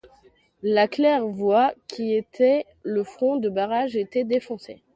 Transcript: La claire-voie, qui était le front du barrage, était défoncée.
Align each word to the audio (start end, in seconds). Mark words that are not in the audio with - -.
La 0.63 0.87
claire-voie, 0.87 1.73
qui 1.87 2.15
était 2.15 2.65
le 2.81 3.03
front 3.03 3.35
du 3.35 3.51
barrage, 3.51 3.95
était 3.95 4.23
défoncée. 4.23 4.81